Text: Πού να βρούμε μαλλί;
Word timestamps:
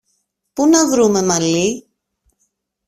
Πού 0.53 0.65
να 0.65 0.89
βρούμε 0.89 1.21
μαλλί; 1.21 1.87